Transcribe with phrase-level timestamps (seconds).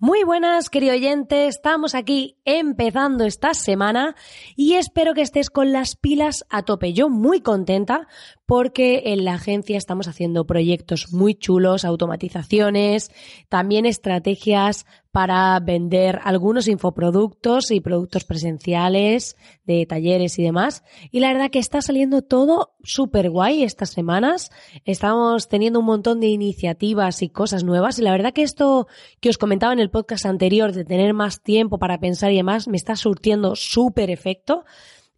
[0.00, 1.48] Muy buenas, querido oyente.
[1.48, 4.14] Estamos aquí empezando esta semana
[4.54, 6.92] y espero que estés con las pilas a tope.
[6.92, 8.06] Yo muy contenta
[8.48, 13.10] porque en la agencia estamos haciendo proyectos muy chulos, automatizaciones,
[13.50, 20.82] también estrategias para vender algunos infoproductos y productos presenciales de talleres y demás.
[21.10, 24.50] Y la verdad que está saliendo todo súper guay estas semanas.
[24.86, 27.98] Estamos teniendo un montón de iniciativas y cosas nuevas.
[27.98, 28.88] Y la verdad que esto
[29.20, 32.66] que os comentaba en el podcast anterior de tener más tiempo para pensar y demás
[32.66, 34.64] me está surtiendo súper efecto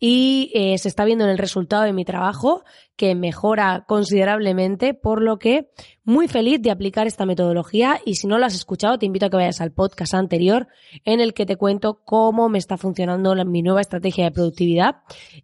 [0.01, 2.65] y eh, se está viendo en el resultado de mi trabajo
[3.01, 5.71] que mejora considerablemente, por lo que
[6.05, 9.31] muy feliz de aplicar esta metodología y si no lo has escuchado te invito a
[9.31, 10.69] que vayas al podcast anterior
[11.05, 14.97] en el que te cuento cómo me está funcionando mi nueva estrategia de productividad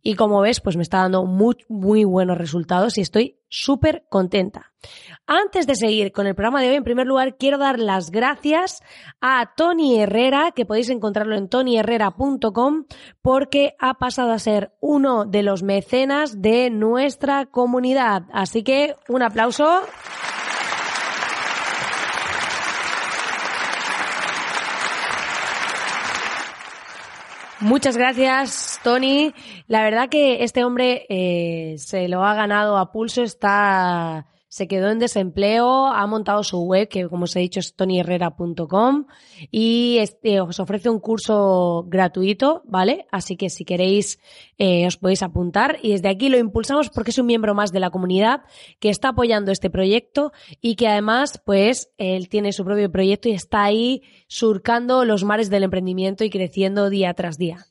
[0.03, 4.73] y como ves pues me está dando muy, buenos resultados y estoy súper contenta.
[5.27, 8.83] Antes de seguir con el programa de hoy, en primer lugar, quiero dar las gracias
[9.21, 12.85] a Tony Herrera, que podéis encontrarlo en tonyherrera.com,
[13.23, 18.23] porque ha pasado a ser uno de los mecenas de nuestra comunidad.
[18.33, 19.83] Así que un aplauso.
[27.61, 29.35] Muchas gracias, Tony.
[29.67, 34.89] La verdad que este hombre eh, se lo ha ganado a pulso, está se quedó
[34.89, 39.05] en desempleo, ha montado su web, que como os he dicho es tonyherrera.com,
[39.51, 43.05] y este, os ofrece un curso gratuito, ¿vale?
[43.13, 44.19] Así que si queréis,
[44.57, 45.77] eh, os podéis apuntar.
[45.83, 48.45] Y desde aquí lo impulsamos porque es un miembro más de la comunidad
[48.81, 53.33] que está apoyando este proyecto y que además, pues, él tiene su propio proyecto y
[53.33, 57.67] está ahí surcando los mares del emprendimiento y creciendo día tras día.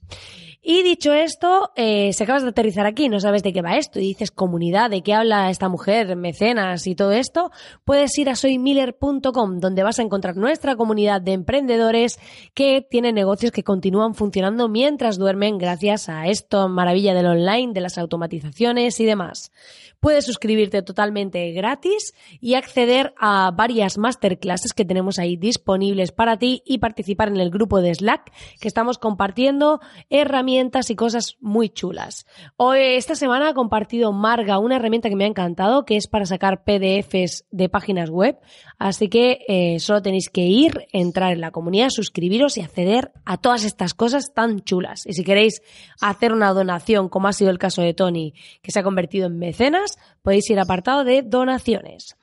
[0.67, 3.99] Y dicho esto, eh, si acabas de aterrizar aquí, no sabes de qué va esto
[3.99, 7.51] y dices comunidad, de qué habla esta mujer, mecenas y todo esto,
[7.83, 12.17] puedes ir a soymiller.com donde vas a encontrar nuestra comunidad de emprendedores
[12.55, 17.81] que tienen negocios que continúan funcionando mientras duermen gracias a esto, maravilla del online, de
[17.81, 19.51] las automatizaciones y demás.
[19.99, 26.63] Puedes suscribirte totalmente gratis y acceder a varias masterclasses que tenemos ahí disponibles para ti
[26.65, 30.54] y participar en el grupo de Slack que estamos compartiendo herramientas
[30.89, 32.25] y cosas muy chulas.
[32.55, 36.25] Hoy, esta semana ha compartido Marga una herramienta que me ha encantado que es para
[36.25, 38.37] sacar PDFs de páginas web.
[38.77, 43.37] Así que eh, solo tenéis que ir, entrar en la comunidad, suscribiros y acceder a
[43.37, 45.05] todas estas cosas tan chulas.
[45.05, 45.61] Y si queréis
[45.99, 49.37] hacer una donación, como ha sido el caso de Tony, que se ha convertido en
[49.37, 52.15] mecenas, podéis ir apartado de donaciones.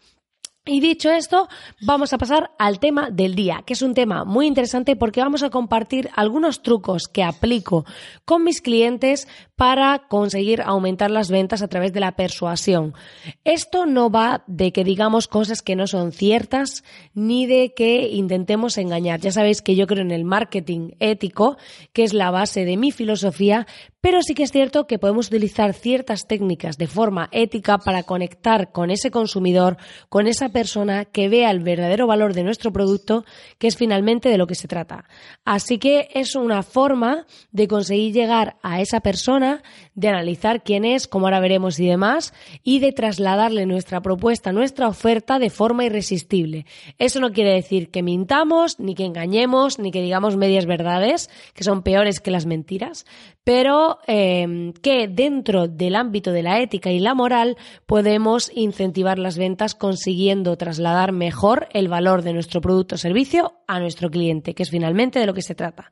[0.65, 1.49] Y dicho esto,
[1.81, 5.43] vamos a pasar al tema del día, que es un tema muy interesante porque vamos
[5.43, 7.85] a compartir algunos trucos que aplico
[8.25, 12.95] con mis clientes para conseguir aumentar las ventas a través de la persuasión.
[13.43, 18.79] Esto no va de que digamos cosas que no son ciertas ni de que intentemos
[18.79, 19.19] engañar.
[19.19, 21.57] Ya sabéis que yo creo en el marketing ético,
[21.93, 23.67] que es la base de mi filosofía,
[24.03, 28.73] pero sí que es cierto que podemos utilizar ciertas técnicas de forma ética para conectar
[28.73, 29.77] con ese consumidor,
[30.09, 33.25] con esa persona que vea el verdadero valor de nuestro producto,
[33.59, 35.05] que es finalmente de lo que se trata.
[35.45, 39.63] Así que es una forma de conseguir llegar a esa persona,
[39.95, 44.89] de analizar quién es, como ahora veremos y demás, y de trasladarle nuestra propuesta, nuestra
[44.89, 46.67] oferta de forma irresistible.
[46.99, 51.63] Eso no quiere decir que mintamos, ni que engañemos, ni que digamos medias verdades, que
[51.63, 53.07] son peores que las mentiras,
[53.45, 59.39] pero eh, que dentro del ámbito de la ética y la moral podemos incentivar las
[59.39, 64.63] ventas consiguiendo trasladar mejor el valor de nuestro producto o servicio a nuestro cliente, que
[64.63, 65.91] es finalmente de lo que se trata.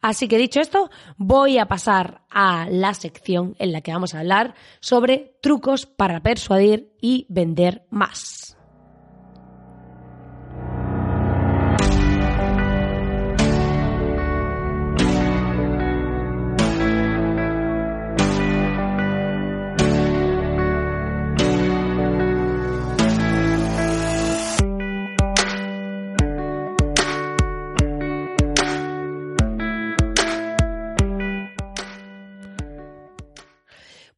[0.00, 4.20] Así que dicho esto, voy a pasar a la sección en la que vamos a
[4.20, 8.55] hablar sobre trucos para persuadir y vender más.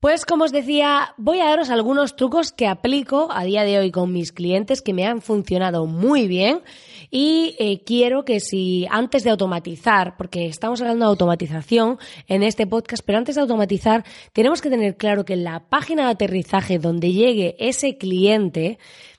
[0.09, 3.91] Pues como os decía, voy a daros algunos trucos que aplico a día de hoy
[3.91, 6.63] con mis clientes que me han funcionado muy bien
[7.11, 12.67] y eh, quiero que si antes de automatizar, porque estamos hablando de automatización en este
[12.67, 14.03] podcast, pero antes de automatizar
[14.33, 18.79] tenemos que tener claro que la página de aterrizaje donde llegue ese cliente,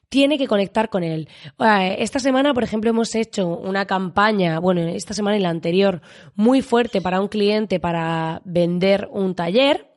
[0.10, 1.30] tiene que conectar con él.
[1.60, 6.02] Eh, esta semana, por ejemplo, hemos hecho una campaña, bueno, esta semana y la anterior,
[6.34, 9.89] muy fuerte para un cliente para vender un taller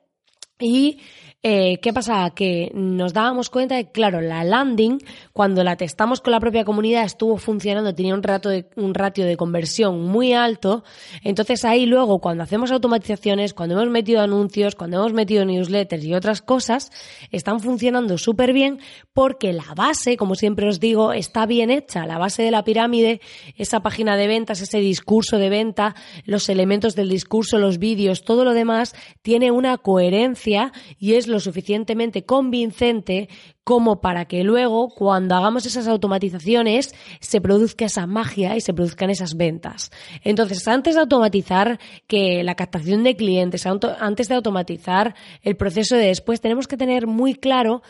[0.59, 1.01] y
[1.45, 2.31] eh, ¿qué pasa?
[2.31, 4.99] Que nos dábamos cuenta de, claro, la landing,
[5.33, 9.25] cuando la testamos con la propia comunidad, estuvo funcionando, tenía un, rato de, un ratio
[9.25, 10.85] de conversión muy alto.
[11.25, 16.15] Entonces ahí luego, cuando hacemos automatizaciones, cuando hemos metido anuncios, cuando hemos metido newsletters y
[16.15, 16.93] otras cosas,
[17.33, 18.79] están funcionando súper bien
[19.13, 22.07] porque la base, como siempre os digo, está bien hecha.
[22.07, 23.21] La base de la pirámide,
[23.57, 28.45] esa página de ventas, ese discurso de venta, los elementos del discurso, los vídeos, todo
[28.45, 33.29] lo demás, tiene una coherencia y es lo suficientemente convincente
[33.65, 39.11] como para que luego, cuando hagamos esas automatizaciones, se produzca esa magia y se produzcan
[39.11, 39.91] esas ventas.
[40.23, 46.07] Entonces, antes de automatizar que la captación de clientes, antes de automatizar el proceso de
[46.07, 47.83] después, tenemos que tener muy claro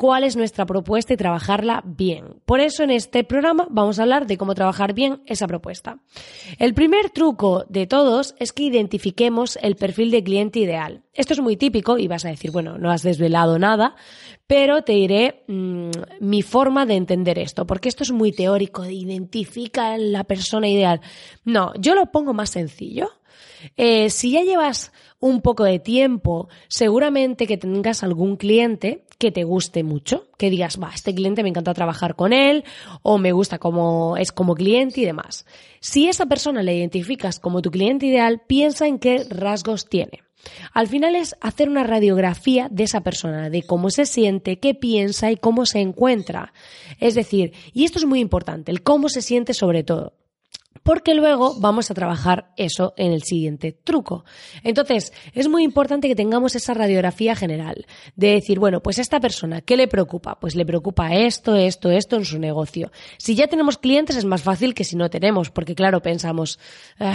[0.00, 2.40] cuál es nuestra propuesta y trabajarla bien.
[2.46, 5.98] Por eso en este programa vamos a hablar de cómo trabajar bien esa propuesta.
[6.58, 11.02] El primer truco de todos es que identifiquemos el perfil de cliente ideal.
[11.12, 13.94] Esto es muy típico y vas a decir, bueno, no has desvelado nada,
[14.46, 19.98] pero te diré mm, mi forma de entender esto, porque esto es muy teórico, identifica
[19.98, 21.02] la persona ideal.
[21.44, 23.10] No, yo lo pongo más sencillo.
[23.76, 29.44] Eh, si ya llevas un poco de tiempo, seguramente que tengas algún cliente que te
[29.44, 32.64] guste mucho, que digas, va, este cliente me encanta trabajar con él
[33.02, 35.44] o me gusta como es como cliente y demás.
[35.80, 40.22] Si esa persona la identificas como tu cliente ideal, piensa en qué rasgos tiene.
[40.72, 45.30] Al final es hacer una radiografía de esa persona, de cómo se siente, qué piensa
[45.30, 46.54] y cómo se encuentra.
[46.98, 50.14] Es decir, y esto es muy importante, el cómo se siente sobre todo
[50.82, 54.24] porque luego vamos a trabajar eso en el siguiente truco.
[54.62, 57.86] Entonces, es muy importante que tengamos esa radiografía general,
[58.16, 60.38] de decir, bueno, pues esta persona, ¿qué le preocupa?
[60.40, 62.90] Pues le preocupa esto, esto, esto en su negocio.
[63.18, 66.58] Si ya tenemos clientes es más fácil que si no tenemos, porque claro, pensamos,
[66.98, 67.14] ah,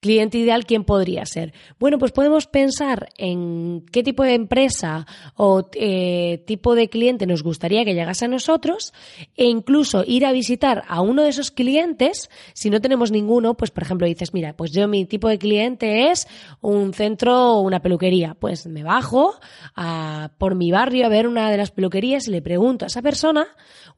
[0.00, 1.52] cliente ideal, ¿quién podría ser?
[1.78, 7.42] Bueno, pues podemos pensar en qué tipo de empresa o eh, tipo de cliente nos
[7.42, 8.92] gustaría que llegase a nosotros
[9.36, 13.70] e incluso ir a visitar a uno de esos clientes si no tenemos ninguno, pues
[13.70, 16.26] por ejemplo dices, mira, pues yo mi tipo de cliente es
[16.60, 18.34] un centro o una peluquería.
[18.34, 19.34] Pues me bajo
[19.74, 23.02] a, por mi barrio a ver una de las peluquerías y le pregunto a esa
[23.02, 23.46] persona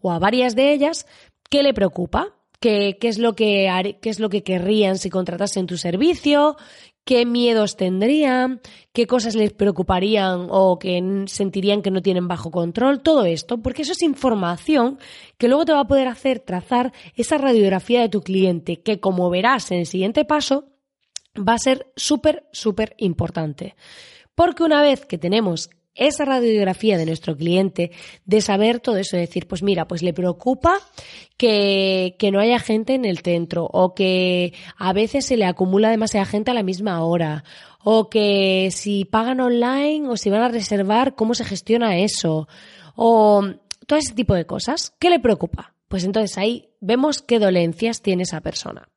[0.01, 1.07] o a varias de ellas
[1.49, 2.35] qué le preocupa.
[2.61, 6.59] ¿Qué, qué, es lo que, qué es lo que querrían si contratasen tu servicio?
[7.05, 8.61] Qué miedos tendrían,
[8.93, 13.83] qué cosas les preocuparían o que sentirían que no tienen bajo control, todo esto, porque
[13.83, 14.99] eso es información
[15.39, 19.31] que luego te va a poder hacer trazar esa radiografía de tu cliente, que como
[19.31, 20.67] verás en el siguiente paso,
[21.37, 23.77] va a ser súper, súper importante.
[24.35, 25.71] Porque una vez que tenemos
[26.01, 27.93] esa radiografía de nuestro cliente,
[28.25, 30.79] de saber todo eso, de decir, pues mira, pues le preocupa
[31.37, 35.91] que, que, no haya gente en el centro o que a veces se le acumula
[35.91, 37.45] demasiada gente a la misma hora
[37.83, 42.49] o que si pagan online o si van a reservar, ¿cómo se gestiona eso?
[42.95, 43.45] O
[43.87, 44.95] todo ese tipo de cosas.
[44.99, 45.75] ¿Qué le preocupa?
[45.89, 48.89] Pues entonces ahí vemos qué dolencias tiene esa persona.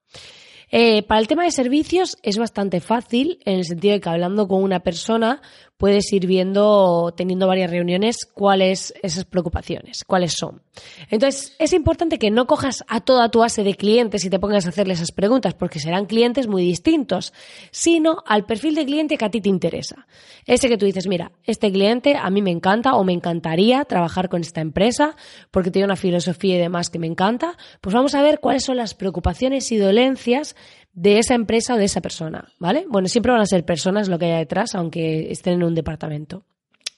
[0.76, 4.48] Eh, para el tema de servicios es bastante fácil en el sentido de que hablando
[4.48, 5.40] con una persona
[5.78, 10.62] puedes ir viendo, teniendo varias reuniones, cuáles esas preocupaciones, cuáles son.
[11.10, 14.66] Entonces, es importante que no cojas a toda tu base de clientes y te pongas
[14.66, 17.34] a hacerle esas preguntas, porque serán clientes muy distintos,
[17.72, 20.08] sino al perfil de cliente que a ti te interesa.
[20.46, 24.30] Ese que tú dices, mira, este cliente a mí me encanta o me encantaría trabajar
[24.30, 25.18] con esta empresa
[25.52, 28.78] porque tiene una filosofía y demás que me encanta, pues vamos a ver cuáles son
[28.78, 30.56] las preocupaciones y dolencias
[30.94, 32.86] de esa empresa o de esa persona, ¿vale?
[32.88, 36.44] Bueno, siempre van a ser personas lo que haya detrás, aunque estén en un departamento.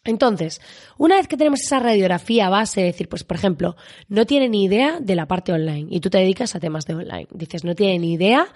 [0.03, 0.61] Entonces,
[0.97, 3.75] una vez que tenemos esa radiografía base, decir, pues por ejemplo,
[4.07, 6.93] no tiene ni idea de la parte online y tú te dedicas a temas de
[6.93, 7.27] online.
[7.31, 8.47] Dices, no tiene ni idea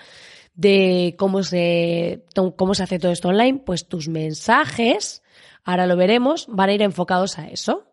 [0.53, 5.24] de cómo se, cómo se hace todo esto online, pues tus mensajes,
[5.63, 7.86] ahora lo veremos, van a ir enfocados a eso.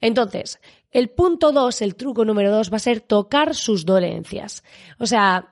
[0.00, 0.60] Entonces,
[0.92, 4.62] el punto dos, el truco número dos, va a ser tocar sus dolencias.
[4.98, 5.51] O sea,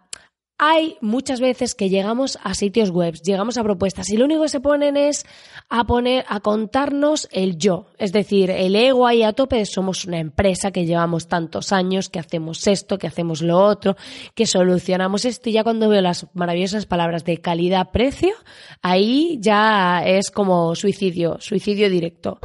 [0.63, 4.51] hay muchas veces que llegamos a sitios web, llegamos a propuestas y lo único que
[4.51, 5.25] se ponen es
[5.71, 7.87] a poner, a contarnos el yo.
[7.97, 12.19] Es decir, el ego ahí a tope, somos una empresa que llevamos tantos años, que
[12.19, 13.97] hacemos esto, que hacemos lo otro,
[14.35, 18.35] que solucionamos esto y ya cuando veo las maravillosas palabras de calidad-precio,
[18.83, 22.39] ahí ya es como suicidio, suicidio directo.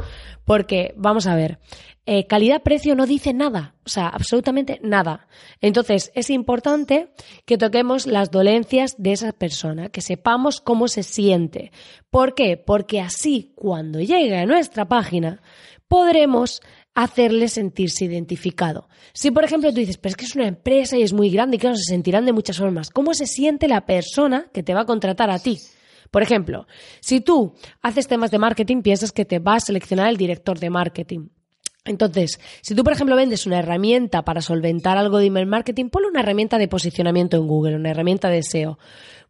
[0.46, 1.58] Porque, vamos a ver,
[2.08, 5.26] eh, calidad-precio no dice nada, o sea, absolutamente nada.
[5.60, 7.10] Entonces, es importante
[7.44, 11.72] que toquemos las dolencias de esa persona, que sepamos cómo se siente.
[12.08, 12.56] ¿Por qué?
[12.56, 15.42] Porque así, cuando llegue a nuestra página,
[15.88, 16.60] podremos
[16.94, 18.88] hacerle sentirse identificado.
[19.12, 21.56] Si, por ejemplo, tú dices, pero es que es una empresa y es muy grande
[21.56, 22.90] y claro, se sentirán de muchas formas.
[22.90, 25.58] ¿Cómo se siente la persona que te va a contratar a ti?
[26.10, 26.66] Por ejemplo,
[27.00, 30.70] si tú haces temas de marketing, piensas que te va a seleccionar el director de
[30.70, 31.28] marketing.
[31.86, 36.08] Entonces, si tú, por ejemplo, vendes una herramienta para solventar algo de email marketing, ponle
[36.08, 38.78] una herramienta de posicionamiento en Google, una herramienta de SEO.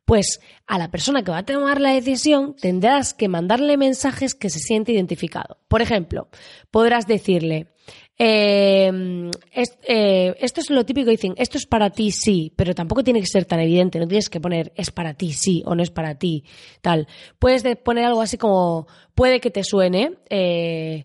[0.07, 4.51] Pues a la persona que va a tomar la decisión tendrás que mandarle mensajes que
[4.51, 5.59] se siente identificado.
[5.67, 6.29] Por ejemplo,
[6.71, 7.73] podrás decirle,
[8.17, 13.21] em, eh, esto es lo típico, dicen, esto es para ti, sí, pero tampoco tiene
[13.21, 15.91] que ser tan evidente, no tienes que poner es para ti, sí, o no es
[15.91, 16.45] para ti,
[16.83, 17.09] tal.
[17.41, 18.87] Puedes poner algo así como,
[19.17, 21.05] puede que te suene, eh,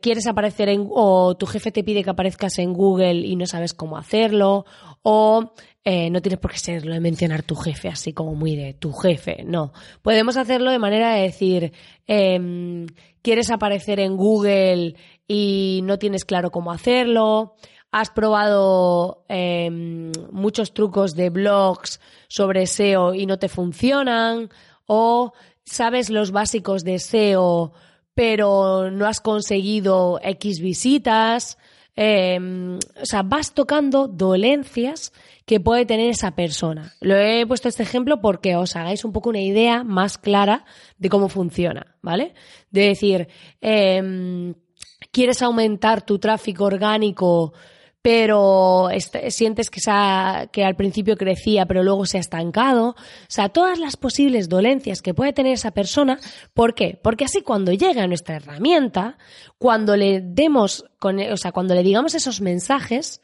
[0.00, 3.74] quieres aparecer en, o tu jefe te pide que aparezcas en Google y no sabes
[3.74, 4.64] cómo hacerlo,
[5.02, 5.52] o
[5.84, 8.92] eh, no tienes por qué serlo de mencionar tu jefe, así como muy de tu
[8.92, 9.72] jefe, no.
[10.00, 11.72] Podemos hacerlo de manera de decir,
[12.06, 12.86] em,
[13.20, 14.94] quieres aparecer en Google
[15.26, 17.56] y no tienes claro cómo hacerlo,
[17.90, 24.48] has probado em, muchos trucos de blogs sobre SEO y no te funcionan,
[24.86, 25.32] o
[25.64, 27.72] sabes los básicos de SEO
[28.14, 31.58] pero no has conseguido X visitas.
[31.94, 35.12] Em, o sea, vas tocando dolencias
[35.44, 36.94] que puede tener esa persona.
[37.00, 40.64] Lo he puesto este ejemplo porque os hagáis un poco una idea más clara
[40.98, 42.34] de cómo funciona, ¿vale?
[42.70, 43.28] De decir,
[43.60, 44.54] em,
[45.10, 47.52] quieres aumentar tu tráfico orgánico
[48.02, 48.88] pero
[49.28, 52.90] sientes que, al principio crecía, pero luego se ha estancado.
[52.90, 52.96] O
[53.28, 56.18] sea, todas las posibles dolencias que puede tener esa persona.
[56.52, 56.98] ¿Por qué?
[57.00, 59.18] Porque así cuando llega nuestra herramienta,
[59.56, 63.22] cuando le demos, con, o sea, cuando le digamos esos mensajes,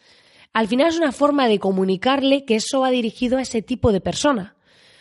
[0.52, 4.00] al final es una forma de comunicarle que eso va dirigido a ese tipo de
[4.00, 4.54] persona.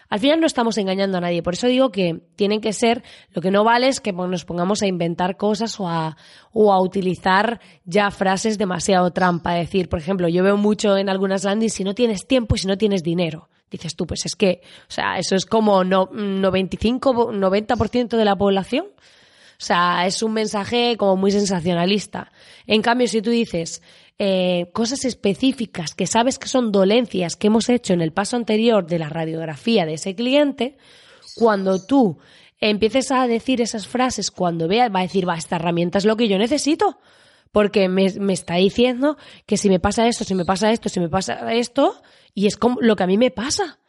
[0.10, 3.42] Al final no estamos engañando a nadie, por eso digo que tienen que ser, lo
[3.42, 6.16] que no vale es que nos pongamos a inventar cosas o a,
[6.54, 9.54] utilizar ya frases demasiado trampa.
[9.54, 12.68] Decir, por ejemplo, yo veo mucho en algunas landings si no tienes tiempo y si
[12.68, 13.50] no tienes dinero.
[13.70, 18.38] Dices tú, pues es que, o sea, eso es como no, 95, 90% de la
[18.38, 18.86] población.
[19.60, 22.32] O sea, es un mensaje como muy sensacionalista.
[22.66, 23.82] En cambio, si tú dices,
[24.20, 28.88] eh, cosas específicas que sabes que son dolencias que hemos hecho en el paso anterior
[28.88, 30.78] de la radiografía de ese cliente,
[31.36, 32.18] cuando tú
[32.60, 36.18] empieces a decir esas frases, cuando vea, va a decir, va, esta herramienta es lo
[36.18, 37.00] que yo necesito.
[37.52, 41.00] Porque me, me está diciendo que si me pasa esto, si me pasa esto, si
[41.00, 42.02] me pasa esto,
[42.34, 43.80] y es lo que a mí me pasa.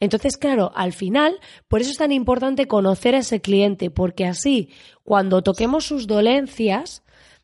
[0.00, 4.70] Entonces, claro, al final, por eso es tan importante conocer a ese cliente, porque así,
[5.02, 7.02] cuando toquemos sus dolencias,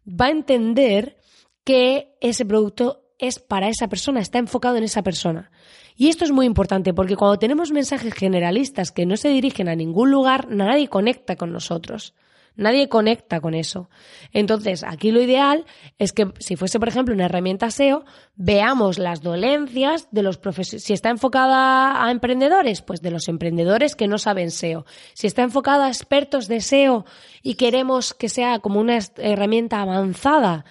[0.08, 1.16] va a entender
[1.64, 5.50] que ese producto es para esa persona, está enfocado en esa persona.
[5.97, 9.76] Y esto es muy importante porque cuando tenemos mensajes generalistas que no se dirigen a
[9.76, 12.14] ningún lugar, nadie conecta con nosotros.
[12.56, 13.90] Nadie conecta con eso.
[14.33, 15.64] Entonces, aquí lo ideal
[15.99, 18.04] es que si fuese, por ejemplo, una herramienta SEO,
[18.37, 20.85] veamos las dolencias de los profesores.
[20.85, 24.87] Si está enfocada a emprendedores, pues de los emprendedores que no saben SEO.
[25.14, 27.04] Si está enfocada a expertos de SEO
[27.42, 30.64] y queremos que sea como una herramienta avanzada,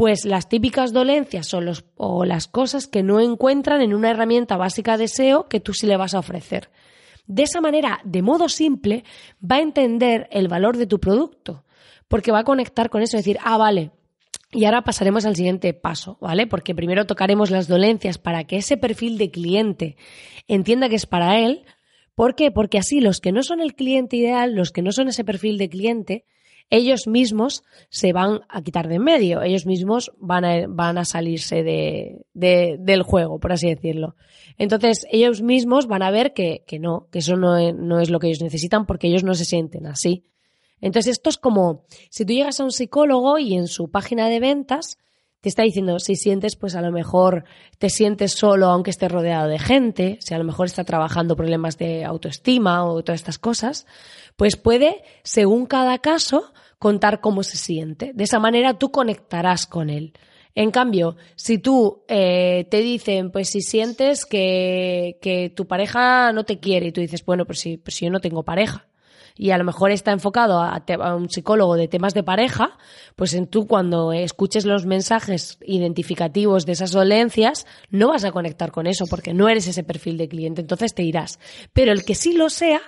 [0.00, 4.56] pues las típicas dolencias son los, o las cosas que no encuentran en una herramienta
[4.56, 6.70] básica de SEO que tú sí le vas a ofrecer.
[7.26, 9.04] De esa manera, de modo simple,
[9.44, 11.66] va a entender el valor de tu producto,
[12.08, 13.90] porque va a conectar con eso decir, ah, vale,
[14.52, 16.46] y ahora pasaremos al siguiente paso, ¿vale?
[16.46, 19.96] Porque primero tocaremos las dolencias para que ese perfil de cliente
[20.48, 21.66] entienda que es para él.
[22.14, 22.50] ¿Por qué?
[22.50, 25.58] Porque así los que no son el cliente ideal, los que no son ese perfil
[25.58, 26.24] de cliente,
[26.70, 31.04] ellos mismos se van a quitar de en medio, ellos mismos van a, van a
[31.04, 34.14] salirse de, del juego, por así decirlo.
[34.56, 38.20] Entonces, ellos mismos van a ver que, que no, que eso no no es lo
[38.20, 40.24] que ellos necesitan porque ellos no se sienten así.
[40.80, 44.40] Entonces, esto es como si tú llegas a un psicólogo y en su página de
[44.40, 44.96] ventas
[45.40, 47.44] te está diciendo si sientes, pues a lo mejor
[47.78, 51.78] te sientes solo aunque estés rodeado de gente, si a lo mejor está trabajando problemas
[51.78, 53.86] de autoestima o todas estas cosas,
[54.36, 58.12] pues puede, según cada caso, contar cómo se siente.
[58.14, 60.12] De esa manera tú conectarás con él.
[60.54, 66.44] En cambio, si tú eh, te dicen, pues si sientes que, que, tu pareja no
[66.44, 68.89] te quiere y tú dices, bueno, pues si, pues si yo no tengo pareja
[69.36, 70.82] y a lo mejor está enfocado a,
[71.14, 72.78] un psicólogo de temas de pareja,
[73.16, 78.70] pues en tú cuando escuches los mensajes identificativos de esas dolencias, no vas a conectar
[78.72, 81.38] con eso porque no eres ese perfil de cliente, entonces te irás.
[81.72, 82.80] Pero el que sí lo sea,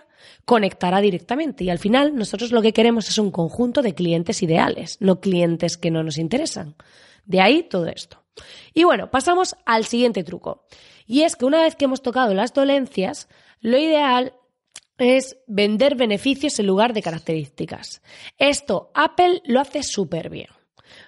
[0.45, 1.65] conectará directamente.
[1.65, 5.77] Y al final nosotros lo que queremos es un conjunto de clientes ideales, no clientes
[5.77, 6.75] que no nos interesan.
[7.25, 8.23] De ahí todo esto.
[8.75, 10.65] Y bueno, pasamos al siguiente truco.
[11.07, 13.29] Y es que una vez que hemos tocado las dolencias,
[13.61, 14.35] lo ideal
[15.03, 18.03] es vender beneficios en lugar de características.
[18.39, 20.49] Esto Apple lo hace súper bien.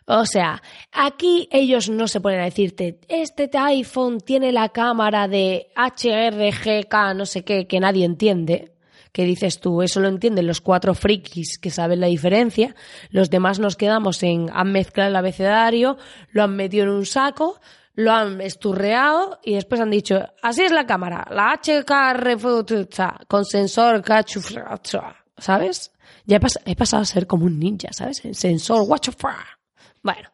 [0.07, 5.69] O sea, aquí ellos no se ponen a decirte, este iPhone tiene la cámara de
[5.77, 8.75] HRGK, no sé qué, que nadie entiende
[9.15, 12.75] que dices tú, eso lo entienden los cuatro frikis que saben la diferencia,
[13.11, 15.97] los demás nos quedamos en han mezclado el abecedario,
[16.33, 17.61] lo han metido en un saco,
[17.95, 24.03] lo han esturreado y después han dicho, así es la cámara, la HK con sensor
[25.39, 25.93] ¿sabes?
[26.27, 28.25] Ya he, pasado a ser como un ninja, ¿sabes?
[28.25, 29.11] El sensor watch
[30.03, 30.31] Bueno,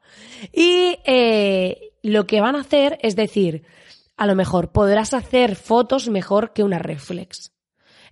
[0.53, 3.65] y eh, lo que van a hacer es decir,
[4.17, 7.53] a lo mejor podrás hacer fotos mejor que una reflex.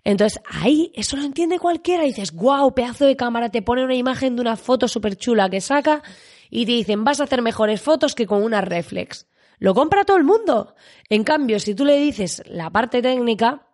[0.05, 2.05] Entonces ahí eso lo entiende cualquiera.
[2.05, 5.51] Y dices, wow, pedazo de cámara, te pone una imagen de una foto súper chula
[5.51, 6.03] que saca
[6.51, 9.27] y te dicen, vas a hacer mejores fotos que con una reflex.
[9.59, 10.75] Lo compra todo el mundo.
[11.09, 13.67] En cambio, si tú le dices la parte técnica,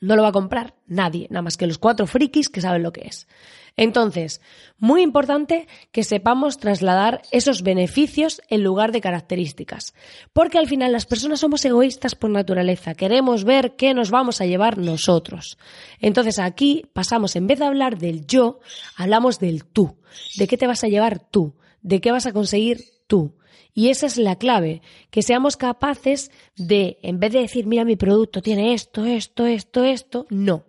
[0.00, 2.92] no lo va a comprar nadie, nada más que los cuatro frikis que saben lo
[2.92, 3.28] que es.
[3.76, 4.40] Entonces,
[4.78, 9.94] muy importante que sepamos trasladar esos beneficios en lugar de características,
[10.32, 14.46] porque al final las personas somos egoístas por naturaleza, queremos ver qué nos vamos a
[14.46, 15.58] llevar nosotros.
[16.00, 18.60] Entonces aquí pasamos, en vez de hablar del yo,
[18.96, 19.98] hablamos del tú,
[20.36, 23.36] de qué te vas a llevar tú, de qué vas a conseguir tú.
[23.72, 27.96] Y esa es la clave, que seamos capaces de, en vez de decir, mira, mi
[27.96, 30.64] producto tiene esto, esto, esto, esto, no.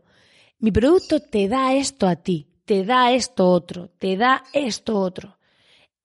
[0.60, 5.38] Mi producto te da esto a ti, te da esto otro, te da esto otro.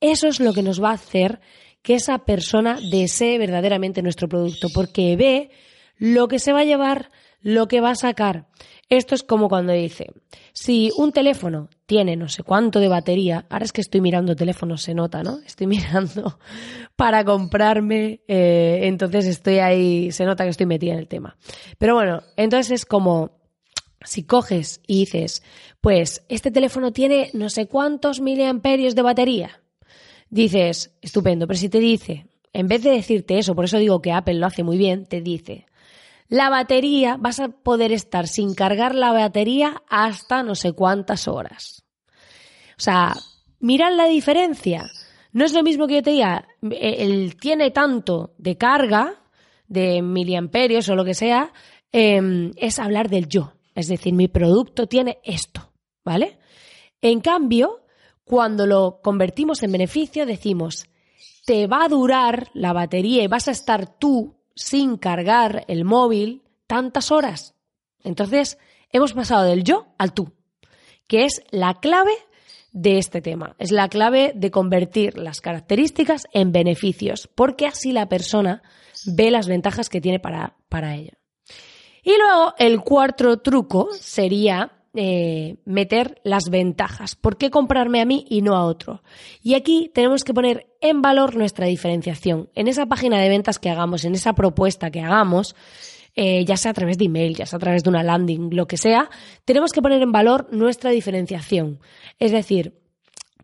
[0.00, 1.40] Eso es lo que nos va a hacer
[1.82, 5.50] que esa persona desee verdaderamente nuestro producto, porque ve
[5.98, 7.10] lo que se va a llevar,
[7.46, 8.48] lo que va a sacar.
[8.88, 10.08] Esto es como cuando dice,
[10.52, 14.82] si un teléfono tiene no sé cuánto de batería, ahora es que estoy mirando teléfonos,
[14.82, 15.38] se nota, ¿no?
[15.46, 16.40] Estoy mirando
[16.96, 21.36] para comprarme, eh, entonces estoy ahí, se nota que estoy metida en el tema.
[21.78, 23.38] Pero bueno, entonces es como,
[24.04, 25.44] si coges y dices,
[25.80, 29.62] pues este teléfono tiene no sé cuántos miliamperios de batería,
[30.30, 34.10] dices, estupendo, pero si te dice, en vez de decirte eso, por eso digo que
[34.10, 35.65] Apple lo hace muy bien, te dice,
[36.28, 41.84] la batería, vas a poder estar sin cargar la batería hasta no sé cuántas horas.
[42.78, 43.14] O sea,
[43.60, 44.90] mirad la diferencia.
[45.32, 49.22] No es lo mismo que yo te diga, él tiene tanto de carga,
[49.68, 51.52] de miliamperios o lo que sea,
[51.92, 53.52] em, es hablar del yo.
[53.74, 55.72] Es decir, mi producto tiene esto,
[56.04, 56.38] ¿vale?
[57.00, 57.82] En cambio,
[58.24, 60.86] cuando lo convertimos en beneficio, decimos,
[61.44, 66.42] te va a durar la batería y vas a estar tú sin cargar el móvil
[66.66, 67.54] tantas horas.
[68.02, 68.58] Entonces,
[68.90, 70.32] hemos pasado del yo al tú,
[71.06, 72.12] que es la clave
[72.72, 73.54] de este tema.
[73.58, 78.62] Es la clave de convertir las características en beneficios, porque así la persona
[79.06, 81.12] ve las ventajas que tiene para, para ella.
[82.02, 87.16] Y luego el cuarto truco sería eh, meter las ventajas.
[87.16, 89.02] ¿Por qué comprarme a mí y no a otro?
[89.42, 92.48] Y aquí tenemos que poner en valor nuestra diferenciación.
[92.54, 95.54] En esa página de ventas que hagamos, en esa propuesta que hagamos,
[96.14, 98.66] eh, ya sea a través de email, ya sea a través de una landing, lo
[98.66, 99.10] que sea,
[99.44, 101.78] tenemos que poner en valor nuestra diferenciación.
[102.18, 102.80] Es decir,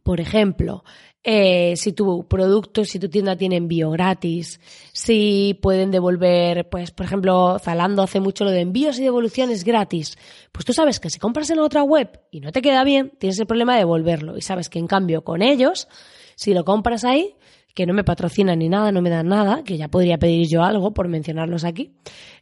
[0.03, 0.85] por ejemplo,
[1.25, 4.61] eh, si tu producto, si tu tienda tiene envío gratis,
[4.93, 10.19] si pueden devolver, pues por ejemplo, Zalando hace mucho lo de envíos y devoluciones gratis,
[10.51, 13.39] pues tú sabes que si compras en otra web y no te queda bien, tienes
[13.39, 14.37] el problema de devolverlo.
[14.37, 15.87] Y sabes que en cambio con ellos,
[16.35, 17.37] si lo compras ahí,
[17.73, 20.63] que no me patrocinan ni nada, no me dan nada, que ya podría pedir yo
[20.63, 21.95] algo por mencionarlos aquí,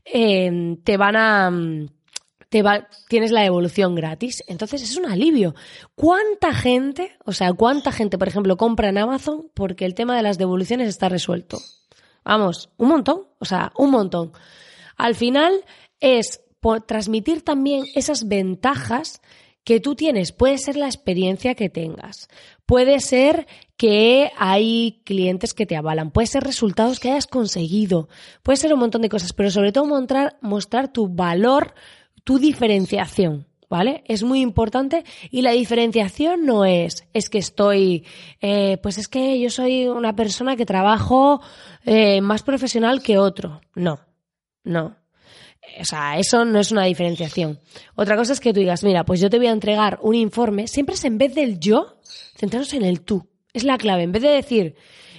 [0.05, 1.51] eh, te van a
[2.51, 4.45] te va, tienes la devolución gratis.
[4.47, 5.55] Entonces es un alivio.
[5.95, 10.23] ¿Cuánta gente, o sea, cuánta gente, por ejemplo, compra en Amazon porque el tema de
[10.23, 11.59] las devoluciones está resuelto?
[12.25, 14.33] Vamos, un montón, o sea, un montón.
[14.97, 15.65] Al final
[16.01, 19.23] es por transmitir también esas ventajas
[19.63, 20.33] que tú tienes.
[20.33, 22.29] Puede ser la experiencia que tengas.
[22.67, 26.11] Puede ser que hay clientes que te avalan.
[26.11, 28.09] Puede ser resultados que hayas conseguido.
[28.43, 31.75] Puede ser un montón de cosas, pero sobre todo mostrar, mostrar tu valor
[32.25, 34.03] tu diferenciación, ¿vale?
[34.07, 38.05] Es muy importante y la diferenciación no es, es que estoy,
[38.41, 41.41] eh, pues es que yo soy una persona que trabajo
[41.85, 43.61] eh, más profesional que otro.
[43.75, 44.01] No,
[44.65, 44.97] no.
[45.81, 47.61] O sea, eso no es una diferenciación.
[47.95, 50.67] Otra cosa es que tú digas, mira, pues yo te voy a entregar un informe,
[50.67, 51.99] siempre es en vez del yo,
[52.37, 53.29] centrarnos en el tú.
[53.53, 54.03] Es la clave.
[54.03, 54.75] En vez de decir,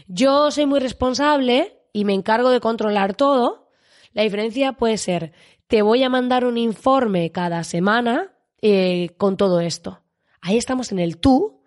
[0.07, 3.69] yo soy muy responsable y me encargo de controlar todo,
[4.13, 5.31] la diferencia puede ser,
[5.71, 10.01] te voy a mandar un informe cada semana eh, con todo esto.
[10.41, 11.62] Ahí estamos en el tú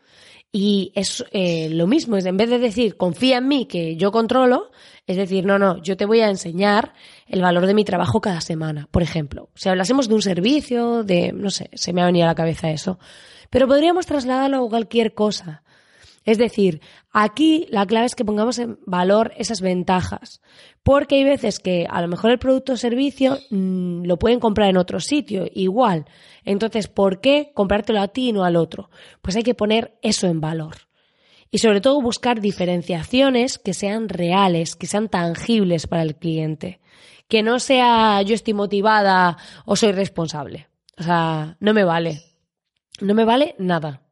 [0.53, 4.13] y es eh, lo mismo, es en vez de decir confía en mí que yo
[4.13, 4.71] controlo,
[5.07, 6.93] es decir, no, no, yo te voy a enseñar
[7.27, 9.49] el valor de mi trabajo cada semana, por ejemplo.
[9.55, 12.71] Si hablásemos de un servicio, de, no sé, se me ha venido a la cabeza
[12.71, 12.99] eso,
[13.49, 15.64] pero podríamos trasladarlo a cualquier cosa.
[16.25, 16.81] Es decir,
[17.13, 20.41] aquí la clave es que pongamos en valor esas ventajas,
[20.83, 24.71] porque hay veces que a lo mejor el producto o servicio mm, lo pueden comprar
[24.71, 26.07] en otro sitio, igual.
[26.45, 28.91] Entonces, ¿por qué comprártelo a ti y no al otro?
[29.21, 30.77] Pues hay que poner eso en valor.
[31.51, 36.81] Y sobre todo buscar diferenciaciones que sean reales, que sean tangibles para el cliente.
[37.29, 40.69] Que no sea yo estoy motivada o soy responsable.
[40.99, 42.23] O sea, no me vale.
[43.01, 44.03] No me vale nada.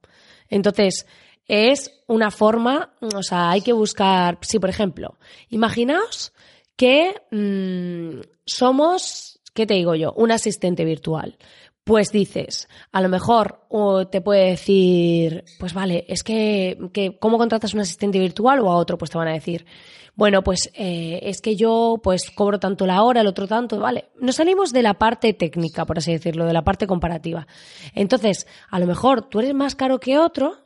[0.49, 1.07] Entonces,
[1.47, 6.33] es una forma, o sea, hay que buscar, si por ejemplo, imaginaos
[6.77, 10.13] que mm, somos, ¿qué te digo yo?
[10.13, 11.39] Un asistente virtual.
[11.85, 13.67] Pues dices, a lo mejor
[14.11, 18.77] te puede decir, pues vale, es que, que, ¿cómo contratas un asistente virtual o a
[18.77, 18.97] otro?
[18.97, 19.67] Pues te van a decir,
[20.15, 24.11] bueno, pues eh, es que yo pues cobro tanto la hora, el otro tanto, vale.
[24.21, 27.47] Nos salimos de la parte técnica, por así decirlo, de la parte comparativa.
[27.95, 30.59] Entonces, a lo mejor tú eres más caro que otro,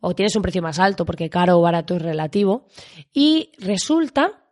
[0.00, 2.66] o tienes un precio más alto porque caro o barato es relativo.
[3.12, 4.44] Y resulta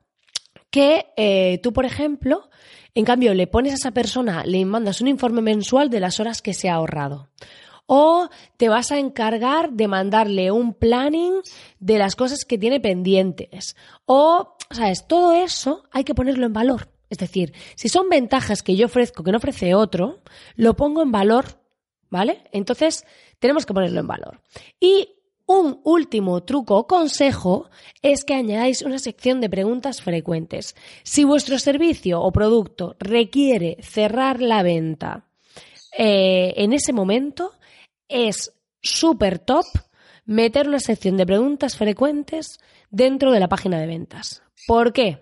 [0.71, 2.49] que eh, tú, por ejemplo,
[2.95, 6.43] en cambio, le pones a esa persona, le mandas un informe mensual de las horas
[6.43, 7.29] que se ha ahorrado.
[7.87, 11.35] O te vas a encargar de mandarle un planning
[11.81, 13.77] de las cosas que tiene pendientes.
[14.07, 15.07] O, ¿sabes?
[15.07, 16.89] Todo eso hay que ponerlo en valor.
[17.11, 20.23] Es decir, si son ventajas que yo ofrezco que no ofrece otro,
[20.57, 21.61] lo pongo en valor,
[22.11, 22.43] ¿vale?
[22.53, 23.05] Entonces,
[23.39, 24.41] tenemos que ponerlo en valor.
[24.81, 25.09] Y
[25.47, 27.69] un último truco o consejo
[28.03, 30.75] es que añadáis una sección de preguntas frecuentes.
[31.03, 35.27] Si vuestro servicio o producto requiere cerrar la venta
[35.97, 37.53] eh, en ese momento,
[38.09, 38.53] es
[38.83, 39.67] súper top
[40.25, 42.59] meter una sección de preguntas frecuentes
[42.91, 44.43] dentro de la página de ventas.
[44.67, 45.21] ¿Por qué?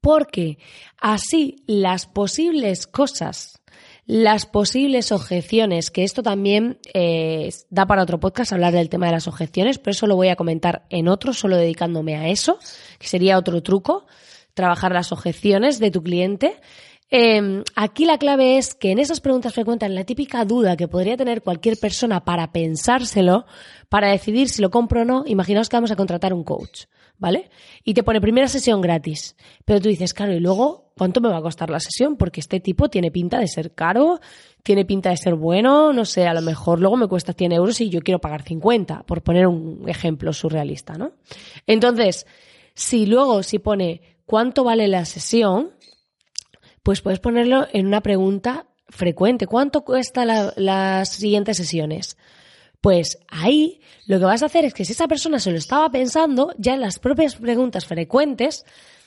[0.00, 0.58] Porque
[0.98, 3.62] así las posibles cosas
[4.06, 9.12] las posibles objeciones, que esto también eh, da para otro podcast hablar del tema de
[9.12, 12.58] las objeciones, pero eso lo voy a comentar en otro, solo dedicándome a eso,
[12.98, 14.06] que sería otro truco,
[14.52, 16.60] trabajar las objeciones de tu cliente.
[17.10, 21.16] Em, aquí la clave es que en esas preguntas frecuentes, la típica duda que podría
[21.16, 23.46] tener cualquier persona para pensárselo,
[23.88, 26.84] para decidir si lo compro o no, imaginaos que vamos a contratar un coach.
[27.18, 27.50] ¿Vale?
[27.84, 29.36] Y te pone primera sesión gratis.
[29.64, 32.16] Pero tú dices, claro, y luego, ¿cuánto me va a costar la sesión?
[32.16, 34.20] Porque este tipo tiene pinta de ser caro,
[34.62, 37.80] tiene pinta de ser bueno, no sé, a lo mejor luego me cuesta 100 euros
[37.80, 41.12] y yo quiero pagar 50, por poner un ejemplo surrealista, ¿no?
[41.66, 42.26] Entonces,
[42.74, 45.72] si luego si pone cuánto vale la sesión,
[46.82, 49.46] pues puedes ponerlo en una pregunta frecuente.
[49.46, 52.16] ¿Cuánto cuesta las siguientes sesiones?
[52.84, 55.88] Pues ahí lo que vas a hacer es que si esa persona se lo estaba
[55.88, 58.66] pensando, ya en las propias preguntas frecuentes,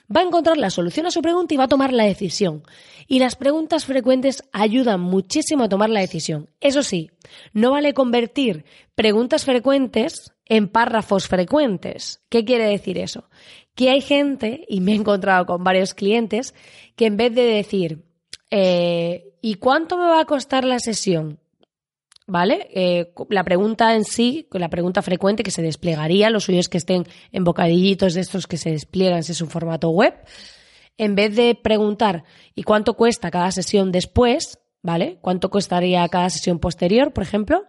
[0.09, 2.63] va a encontrar la solución a su pregunta y va a tomar la decisión.
[3.07, 6.49] Y las preguntas frecuentes ayudan muchísimo a tomar la decisión.
[6.59, 7.11] Eso sí,
[7.53, 12.23] no vale convertir preguntas frecuentes en párrafos frecuentes.
[12.29, 13.29] ¿Qué quiere decir eso?
[13.75, 16.55] Que hay gente, y me he encontrado con varios clientes,
[16.95, 18.05] que en vez de decir,
[18.49, 21.37] eh, ¿y cuánto me va a costar la sesión?
[22.27, 22.67] ¿Vale?
[22.73, 27.07] Eh, la pregunta en sí, la pregunta frecuente que se desplegaría, los suyos que estén
[27.31, 30.13] en bocadillitos de estos que se despliegan si es un formato web,
[30.97, 34.59] en vez de preguntar ¿y cuánto cuesta cada sesión después?
[34.83, 35.17] ¿Vale?
[35.21, 37.63] ¿Cuánto costaría cada sesión posterior, por ejemplo?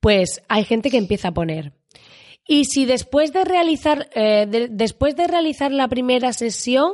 [0.00, 1.72] Pues hay gente que empieza a poner.
[2.46, 6.92] Y si después de realizar, eh, después de realizar la primera sesión,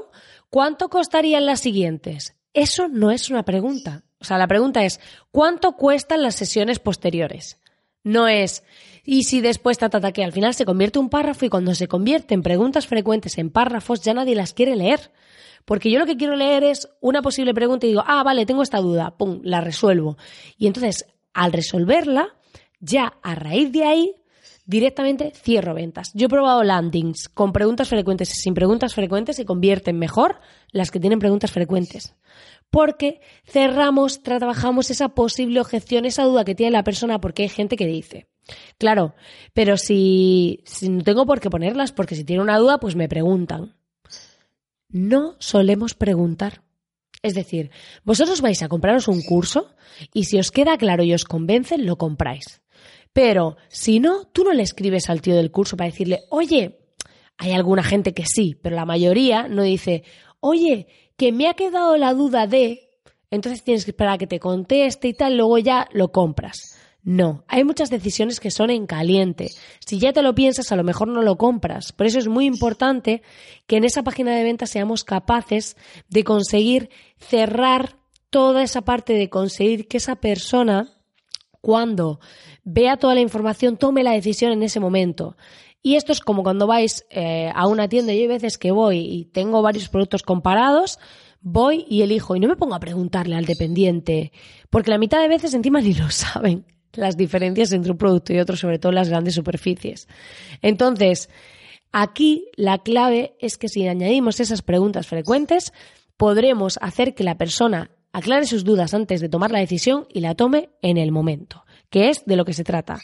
[0.51, 2.37] ¿cuánto costarían las siguientes?
[2.53, 5.01] Eso no es una pregunta, o sea, la pregunta es,
[5.31, 7.59] ¿cuánto cuestan las sesiones posteriores?
[8.03, 8.63] No es,
[9.05, 12.35] y si después ta, que al final se convierte un párrafo y cuando se convierte
[12.35, 15.13] en preguntas frecuentes en párrafos ya nadie las quiere leer.
[15.67, 18.63] Porque yo lo que quiero leer es una posible pregunta y digo, ah, vale, tengo
[18.63, 20.19] esta duda, pum, la resuelvo.
[20.59, 22.35] Y entonces, al resolverla,
[22.81, 24.15] ya a raíz de ahí,
[24.67, 26.11] directamente cierro ventas.
[26.15, 30.91] Yo he probado landings con preguntas frecuentes y sin preguntas frecuentes y convierten mejor las
[30.91, 32.15] que tienen preguntas frecuentes.
[32.71, 37.77] Porque cerramos, trabajamos esa posible objeción, esa duda que tiene la persona, porque hay gente
[37.77, 38.27] que dice,
[38.79, 39.15] claro,
[39.53, 43.09] pero si, si no tengo por qué ponerlas, porque si tiene una duda, pues me
[43.09, 43.77] preguntan.
[44.89, 46.63] No solemos preguntar.
[47.23, 47.71] Es decir,
[48.05, 49.75] vosotros vais a compraros un curso
[50.13, 52.61] y si os queda claro y os convence, lo compráis.
[53.15, 56.81] Pero si no, tú no le escribes al tío del curso para decirle, oye,
[57.39, 60.03] hay alguna gente que sí, pero la mayoría no dice,
[60.41, 62.91] oye, que me ha quedado la duda de,
[63.31, 66.59] entonces tienes que esperar a que te conteste y tal, luego ya lo compras.
[67.05, 69.49] No, hay muchas decisiones que son en caliente.
[69.87, 71.93] Si ya te lo piensas, a lo mejor no lo compras.
[71.93, 73.23] Por eso es muy importante
[73.67, 75.77] que en esa página de venta seamos capaces
[76.09, 77.99] de conseguir cerrar
[78.31, 80.89] toda esa parte de conseguir que esa persona,
[81.61, 82.21] cuando
[82.65, 85.37] vea toda la información, tome la decisión en ese momento.
[85.83, 88.99] Y esto es como cuando vais eh, a una tienda, yo hay veces que voy
[88.99, 90.99] y tengo varios productos comparados,
[91.41, 94.33] voy y elijo y no me pongo a preguntarle al dependiente,
[94.71, 96.65] porque la mitad de veces encima ni lo saben
[96.97, 100.09] las diferencias entre un producto y otro, sobre todo en las grandes superficies.
[100.63, 101.29] Entonces,
[101.93, 105.73] aquí la clave es que si añadimos esas preguntas frecuentes,
[106.17, 110.35] podremos hacer que la persona aclare sus dudas antes de tomar la decisión y la
[110.35, 111.64] tome en el momento,
[111.95, 112.99] que es de lo que se trata,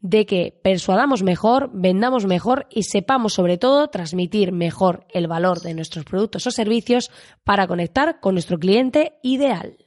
[0.00, 5.74] de que persuadamos mejor, vendamos mejor y sepamos sobre todo transmitir mejor el valor de
[5.74, 7.10] nuestros productos o servicios
[7.42, 9.85] para conectar con nuestro cliente ideal.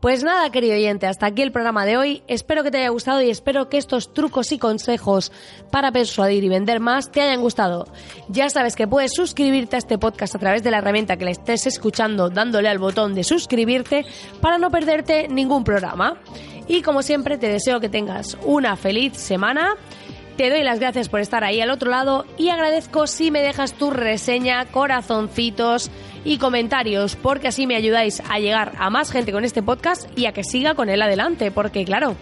[0.00, 2.22] Pues nada, querido oyente, hasta aquí el programa de hoy.
[2.28, 5.32] Espero que te haya gustado y espero que estos trucos y consejos
[5.70, 7.88] para persuadir y vender más te hayan gustado.
[8.28, 11.30] Ya sabes que puedes suscribirte a este podcast a través de la herramienta que le
[11.30, 14.04] estés escuchando dándole al botón de suscribirte
[14.42, 16.20] para no perderte ningún programa.
[16.68, 19.76] Y como siempre te deseo que tengas una feliz semana.
[20.36, 23.72] Te doy las gracias por estar ahí al otro lado y agradezco si me dejas
[23.72, 25.90] tu reseña, corazoncitos
[26.26, 30.26] y comentarios, porque así me ayudáis a llegar a más gente con este podcast y
[30.26, 32.16] a que siga con él adelante, porque claro,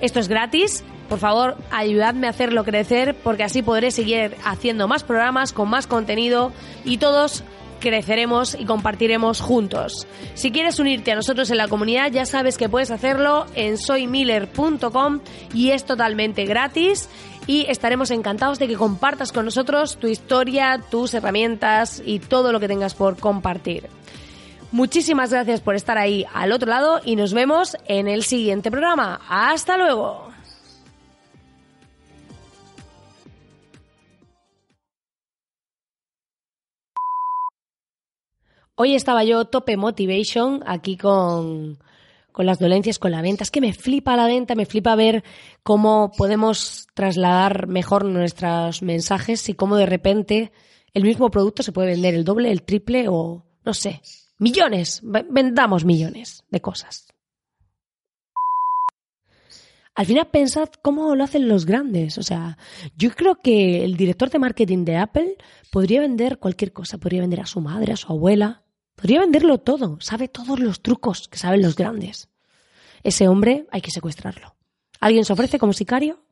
[0.00, 0.82] esto es gratis.
[1.08, 5.86] Por favor, ayudadme a hacerlo crecer porque así podré seguir haciendo más programas con más
[5.86, 6.50] contenido
[6.84, 7.44] y todos
[7.78, 10.06] creceremos y compartiremos juntos.
[10.34, 15.20] Si quieres unirte a nosotros en la comunidad, ya sabes que puedes hacerlo en soymiller.com
[15.54, 17.08] y es totalmente gratis
[17.46, 22.60] y estaremos encantados de que compartas con nosotros tu historia, tus herramientas y todo lo
[22.60, 23.88] que tengas por compartir.
[24.72, 29.20] Muchísimas gracias por estar ahí al otro lado y nos vemos en el siguiente programa.
[29.28, 30.26] Hasta luego.
[38.78, 41.78] Hoy estaba yo tope motivation aquí con,
[42.36, 43.44] con las dolencias, con la venta.
[43.44, 45.24] Es que me flipa la venta, me flipa ver
[45.62, 50.52] cómo podemos trasladar mejor nuestros mensajes y cómo de repente
[50.92, 54.02] el mismo producto se puede vender el doble, el triple o no sé,
[54.36, 55.00] millones.
[55.02, 57.08] Vendamos millones de cosas.
[59.94, 62.18] Al final pensad cómo lo hacen los grandes.
[62.18, 62.58] O sea,
[62.98, 65.36] yo creo que el director de marketing de Apple
[65.72, 66.98] podría vender cualquier cosa.
[66.98, 68.65] Podría vender a su madre, a su abuela,
[68.96, 72.28] Podría venderlo todo, sabe todos los trucos que saben los grandes.
[73.02, 74.56] Ese hombre hay que secuestrarlo.
[75.00, 76.25] ¿Alguien se ofrece como sicario?